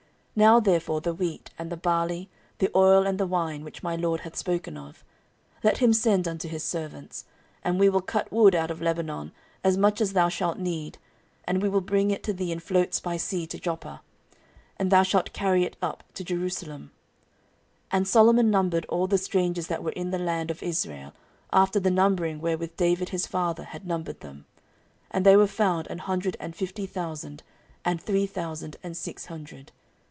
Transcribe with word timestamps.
14:002:015 0.37 0.47
Now 0.47 0.59
therefore 0.61 1.01
the 1.01 1.13
wheat, 1.13 1.49
and 1.59 1.69
the 1.69 1.77
barley, 1.77 2.29
the 2.59 2.71
oil, 2.73 3.05
and 3.05 3.19
the 3.19 3.27
wine, 3.27 3.65
which 3.65 3.83
my 3.83 3.97
lord 3.97 4.21
hath 4.21 4.37
spoken 4.37 4.77
of, 4.77 5.03
let 5.61 5.79
him 5.79 5.91
send 5.91 6.25
unto 6.25 6.47
his 6.47 6.63
servants: 6.63 7.25
14:002:016 7.57 7.59
And 7.65 7.79
we 7.81 7.89
will 7.89 8.01
cut 8.01 8.31
wood 8.31 8.55
out 8.55 8.71
of 8.71 8.81
Lebanon, 8.81 9.33
as 9.61 9.77
much 9.77 9.99
as 9.99 10.13
thou 10.13 10.29
shalt 10.29 10.57
need: 10.57 10.97
and 11.43 11.61
we 11.61 11.67
will 11.67 11.81
bring 11.81 12.11
it 12.11 12.23
to 12.23 12.33
thee 12.33 12.53
in 12.53 12.61
floats 12.61 13.01
by 13.01 13.17
sea 13.17 13.45
to 13.47 13.59
Joppa; 13.59 14.01
and 14.77 14.89
thou 14.89 15.03
shalt 15.03 15.33
carry 15.33 15.65
it 15.65 15.75
up 15.81 16.01
to 16.13 16.23
Jerusalem. 16.23 16.91
14:002:017 17.91 17.91
And 17.91 18.07
Solomon 18.07 18.49
numbered 18.49 18.85
all 18.85 19.07
the 19.07 19.17
strangers 19.17 19.67
that 19.67 19.83
were 19.83 19.91
in 19.91 20.11
the 20.11 20.17
land 20.17 20.49
of 20.49 20.63
Israel, 20.63 21.11
after 21.51 21.79
the 21.79 21.91
numbering 21.91 22.39
wherewith 22.39 22.77
David 22.77 23.09
his 23.09 23.27
father 23.27 23.65
had 23.65 23.85
numbered 23.85 24.21
them; 24.21 24.45
and 25.11 25.25
they 25.25 25.35
were 25.35 25.45
found 25.45 25.87
an 25.87 25.99
hundred 25.99 26.37
and 26.39 26.55
fifty 26.55 26.85
thousand 26.85 27.43
and 27.83 28.01
three 28.01 28.25
thousand 28.25 28.77
and 28.81 28.95
six 28.95 29.25
hundred. 29.25 29.73